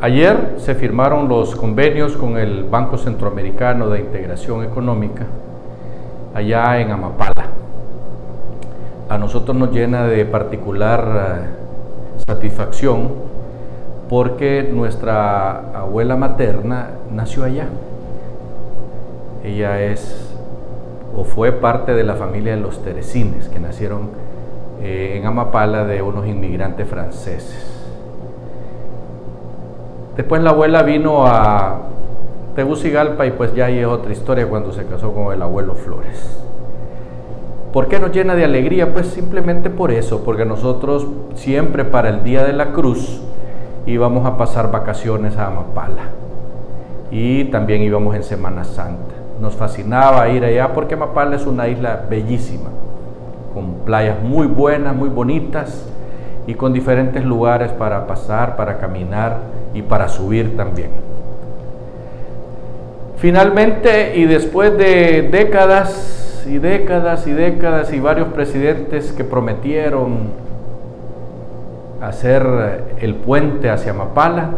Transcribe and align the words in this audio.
Ayer 0.00 0.54
se 0.58 0.76
firmaron 0.76 1.28
los 1.28 1.56
convenios 1.56 2.16
con 2.16 2.38
el 2.38 2.62
Banco 2.62 2.98
Centroamericano 2.98 3.88
de 3.90 3.98
Integración 3.98 4.62
Económica 4.62 5.26
allá 6.32 6.80
en 6.80 6.92
Amapala. 6.92 7.46
A 9.08 9.18
nosotros 9.18 9.56
nos 9.56 9.72
llena 9.72 10.04
de 10.04 10.24
particular 10.24 11.40
eh, 11.42 12.22
satisfacción 12.28 13.08
porque 14.08 14.70
nuestra 14.72 15.76
abuela 15.76 16.14
materna 16.14 16.90
nació 17.10 17.42
allá. 17.42 17.66
Ella 19.42 19.82
es 19.82 20.32
o 21.16 21.24
fue 21.24 21.50
parte 21.50 21.92
de 21.94 22.04
la 22.04 22.14
familia 22.14 22.54
de 22.54 22.60
los 22.60 22.84
Teresines 22.84 23.48
que 23.48 23.58
nacieron 23.58 24.10
eh, 24.80 25.14
en 25.16 25.26
Amapala 25.26 25.84
de 25.84 26.02
unos 26.02 26.28
inmigrantes 26.28 26.86
franceses. 26.86 27.77
Después 30.18 30.42
la 30.42 30.50
abuela 30.50 30.82
vino 30.82 31.24
a 31.28 31.76
Tegucigalpa 32.56 33.24
y 33.24 33.30
pues 33.30 33.54
ya 33.54 33.66
hay 33.66 33.84
otra 33.84 34.10
historia 34.10 34.48
cuando 34.48 34.72
se 34.72 34.84
casó 34.84 35.14
con 35.14 35.32
el 35.32 35.40
abuelo 35.40 35.76
Flores. 35.76 36.40
¿Por 37.72 37.86
qué 37.86 38.00
nos 38.00 38.10
llena 38.10 38.34
de 38.34 38.44
alegría? 38.44 38.92
Pues 38.92 39.06
simplemente 39.06 39.70
por 39.70 39.92
eso, 39.92 40.24
porque 40.24 40.44
nosotros 40.44 41.06
siempre 41.36 41.84
para 41.84 42.08
el 42.08 42.24
Día 42.24 42.42
de 42.42 42.52
la 42.52 42.72
Cruz 42.72 43.22
íbamos 43.86 44.26
a 44.26 44.36
pasar 44.36 44.72
vacaciones 44.72 45.36
a 45.36 45.46
Amapala 45.46 46.08
y 47.12 47.44
también 47.44 47.82
íbamos 47.82 48.16
en 48.16 48.24
Semana 48.24 48.64
Santa. 48.64 49.14
Nos 49.40 49.54
fascinaba 49.54 50.28
ir 50.30 50.44
allá 50.44 50.74
porque 50.74 50.94
Amapala 50.94 51.36
es 51.36 51.46
una 51.46 51.68
isla 51.68 52.06
bellísima, 52.10 52.70
con 53.54 53.84
playas 53.84 54.20
muy 54.20 54.48
buenas, 54.48 54.96
muy 54.96 55.10
bonitas 55.10 55.88
y 56.48 56.54
con 56.54 56.72
diferentes 56.72 57.22
lugares 57.26 57.72
para 57.72 58.06
pasar, 58.06 58.56
para 58.56 58.78
caminar 58.78 59.36
y 59.74 59.82
para 59.82 60.08
subir 60.08 60.56
también. 60.56 60.88
Finalmente, 63.18 64.16
y 64.16 64.24
después 64.24 64.76
de 64.78 65.28
décadas 65.30 66.46
y 66.48 66.56
décadas 66.56 67.26
y 67.26 67.32
décadas 67.32 67.92
y 67.92 68.00
varios 68.00 68.28
presidentes 68.28 69.12
que 69.12 69.24
prometieron 69.24 70.30
hacer 72.00 72.46
el 72.98 73.14
puente 73.14 73.68
hacia 73.68 73.92
Mapala, 73.92 74.48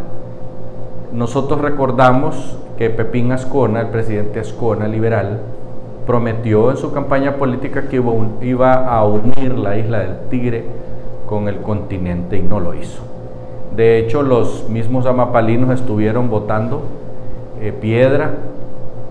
nosotros 1.13 1.61
recordamos 1.61 2.57
que 2.79 2.89
Pepín 2.91 3.33
Ascona, 3.33 3.81
el 3.81 3.89
presidente 3.89 4.39
Ascona 4.39 4.87
liberal, 4.87 5.41
prometió 6.07 6.71
en 6.71 6.77
su 6.77 6.93
campaña 6.93 7.35
política 7.35 7.89
que 7.89 8.01
iba 8.43 8.87
a 8.87 9.05
unir 9.05 9.59
la 9.59 9.77
isla 9.77 9.99
del 9.99 10.21
Tigre 10.31 10.65
con 11.31 11.49
el 11.49 11.63
continente 11.63 12.37
y 12.37 12.43
no 12.43 12.61
lo 12.61 12.75
hizo. 12.75 13.03
De 13.75 13.99
hecho, 13.99 14.23
los 14.23 14.69
mismos 14.69 15.07
amapalinos 15.07 15.71
estuvieron 15.71 16.29
botando 16.29 16.83
eh, 17.61 17.73
piedra 17.73 18.33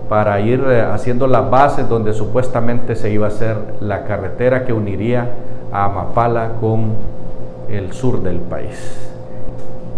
para 0.08 0.38
ir 0.40 0.62
eh, 0.68 0.82
haciendo 0.82 1.26
las 1.26 1.50
bases 1.50 1.88
donde 1.88 2.12
supuestamente 2.12 2.94
se 2.94 3.10
iba 3.10 3.26
a 3.26 3.28
hacer 3.28 3.56
la 3.80 4.04
carretera 4.04 4.64
que 4.64 4.72
uniría 4.72 5.30
a 5.72 5.86
Amapala 5.86 6.52
con 6.60 6.92
el 7.70 7.92
sur 7.92 8.22
del 8.22 8.38
país. 8.38 9.08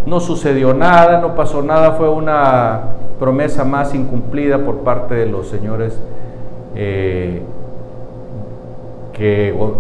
No 0.07 0.21
sucedió 0.21 0.75
nada, 0.75 1.21
no 1.21 1.35
pasó 1.35 1.63
nada, 1.63 1.93
fue 1.93 2.09
una 2.09 2.83
promesa 3.19 3.65
más 3.65 3.95
incumplida 3.95 4.59
por 4.59 4.79
parte 4.79 5.15
de 5.15 5.27
los 5.27 5.49
señores 5.49 5.99
eh, 6.75 7.43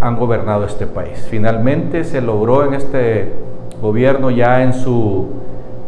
han 0.00 0.16
gobernado 0.16 0.64
este 0.64 0.86
país. 0.86 1.26
Finalmente 1.30 2.05
se 2.05 2.20
logró 2.20 2.64
en 2.64 2.74
este 2.74 3.33
gobierno 3.80 4.30
ya 4.30 4.62
en 4.62 4.72
su 4.72 5.30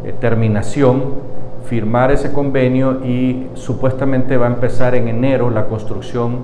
eh, 0.05 0.15
terminación 0.21 1.35
firmar 1.65 2.11
ese 2.11 2.33
convenio 2.33 3.05
y 3.05 3.47
supuestamente 3.55 4.37
va 4.37 4.47
a 4.47 4.51
empezar 4.51 4.95
en 4.95 5.09
enero 5.09 5.51
la 5.51 5.67
construcción 5.67 6.39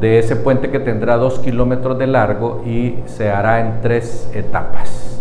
de 0.00 0.18
ese 0.18 0.36
puente 0.36 0.70
que 0.70 0.80
tendrá 0.80 1.16
dos 1.16 1.38
kilómetros 1.38 1.98
de 1.98 2.06
largo 2.06 2.62
y 2.64 2.96
se 3.06 3.30
hará 3.30 3.60
en 3.60 3.80
tres 3.82 4.30
etapas. 4.34 5.20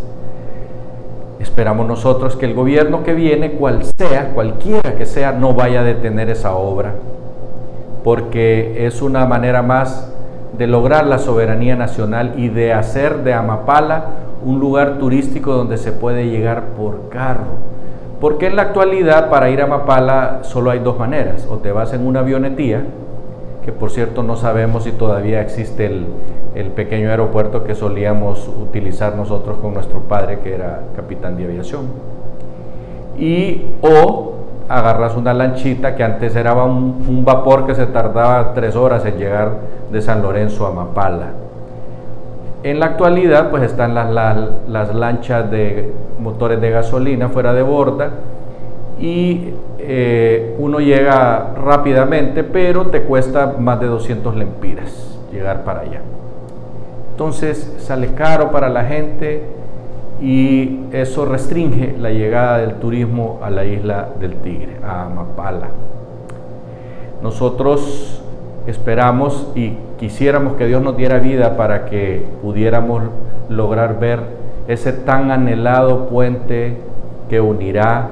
Esperamos 1.40 1.88
nosotros 1.88 2.36
que 2.36 2.46
el 2.46 2.54
gobierno 2.54 3.04
que 3.04 3.14
viene, 3.14 3.54
cual 3.54 3.84
sea, 3.84 4.32
cualquiera 4.34 4.96
que 4.96 5.06
sea, 5.06 5.32
no 5.32 5.54
vaya 5.54 5.82
a 5.82 5.84
detener 5.84 6.30
esa 6.30 6.56
obra, 6.56 6.94
porque 8.04 8.86
es 8.86 9.02
una 9.02 9.26
manera 9.26 9.62
más 9.62 10.14
de 10.58 10.68
lograr 10.68 11.06
la 11.06 11.20
soberanía 11.20 11.76
nacional 11.76 12.34
y 12.38 12.50
de 12.50 12.74
hacer 12.74 13.24
de 13.24 13.34
Amapala 13.34 14.06
un 14.46 14.60
lugar 14.60 14.98
turístico 14.98 15.54
donde 15.54 15.78
se 15.78 15.92
puede 15.92 16.30
llegar 16.30 16.64
por 16.78 17.10
carro. 17.10 17.58
Porque 18.22 18.48
en 18.48 18.56
la 18.56 18.64
actualidad 18.64 19.30
para 19.30 19.50
ir 19.50 19.62
a 19.62 19.68
Mapala 19.68 20.40
solo 20.44 20.72
hay 20.72 20.80
dos 20.80 20.98
maneras. 20.98 21.48
O 21.50 21.58
te 21.58 21.72
vas 21.72 21.94
en 21.94 22.06
una 22.06 22.22
avionetía, 22.22 22.84
que 23.64 23.72
por 23.72 23.92
cierto 23.92 24.24
no 24.24 24.36
sabemos 24.36 24.86
si 24.86 24.92
todavía 24.92 25.42
existe 25.42 25.86
el, 25.86 26.06
el 26.56 26.72
pequeño 26.72 27.10
aeropuerto 27.10 27.64
que 27.64 27.76
solíamos 27.76 28.48
utilizar 28.48 29.16
nosotros 29.16 29.58
con 29.58 29.74
nuestro 29.74 30.00
padre, 30.02 30.40
que 30.40 30.56
era 30.56 30.82
capitán 30.96 31.38
de 31.38 31.46
aviación. 31.46 31.86
Y 33.20 33.64
o 33.82 34.37
agarras 34.70 35.16
una 35.16 35.34
lanchita 35.34 35.96
que 35.96 36.04
antes 36.04 36.36
era 36.36 36.54
un, 36.54 37.24
vapor 37.24 37.66
que 37.66 37.76
se 37.76 37.88
tardaba 37.88 38.54
tres 38.54 38.76
horas 38.76 39.06
en 39.06 39.18
llegar 39.18 39.52
de 39.92 40.02
San 40.02 40.22
Lorenzo 40.22 40.66
a 40.66 40.72
Mapala. 40.72 41.28
En 42.64 42.80
la 42.80 42.88
actualidad 42.88 43.50
pues 43.50 43.64
están 43.64 43.96
las, 43.96 44.10
las, 44.68 44.96
lanchas 44.96 45.50
de 45.50 45.94
motores 46.20 46.60
de 46.60 46.70
gasolina 46.72 47.30
fuera 47.30 47.54
de 47.54 47.62
borda 47.62 48.10
y 49.00 49.54
eh, 49.80 50.56
uno 50.58 50.80
llega 50.80 51.54
rápidamente, 51.64 52.44
pero 52.44 52.88
te 52.88 53.04
cuesta 53.04 53.54
más 53.60 53.80
de 53.80 53.88
200 53.88 54.36
lempiras 54.36 55.18
llegar 55.32 55.64
para 55.64 55.82
allá. 55.82 56.02
Entonces 57.12 57.76
sale 57.80 58.14
caro 58.14 58.52
para 58.52 58.70
la 58.70 58.84
gente 58.84 59.44
y 60.22 60.80
eso 60.92 61.26
restringe 61.26 61.96
la 62.00 62.12
llegada 62.12 62.60
del 62.60 62.76
turismo 62.76 63.40
a 63.44 63.50
la 63.50 63.66
isla 63.66 64.10
del 64.20 64.36
Tigre, 64.38 64.78
a 64.84 65.10
Mapala. 65.10 65.68
Nosotros 67.22 68.22
esperamos 68.68 69.52
y 69.56 69.74
quisiéramos 69.98 70.54
que 70.54 70.66
Dios 70.66 70.82
nos 70.82 70.98
diera 70.98 71.20
vida 71.20 71.56
para 71.58 71.86
que 71.86 72.26
pudiéramos 72.42 73.04
lograr 73.50 74.00
ver 74.00 74.20
ese 74.68 74.92
tan 74.92 75.32
anhelado 75.32 76.08
puente 76.08 76.78
que 77.30 77.40
unirá 77.40 78.10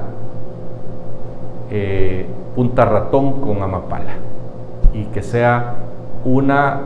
eh, 1.70 2.26
Punta 2.54 2.86
Ratón 2.86 3.40
con 3.42 3.62
Amapala 3.62 4.14
y 4.94 5.04
que 5.06 5.22
sea 5.22 5.74
una 6.24 6.80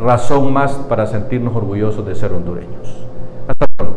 razón 0.00 0.52
más 0.52 0.72
para 0.88 1.06
sentirnos 1.06 1.56
orgullosos 1.56 2.06
de 2.06 2.14
ser 2.14 2.32
hondureños. 2.32 3.04
Hasta 3.48 3.66
pronto. 3.76 3.91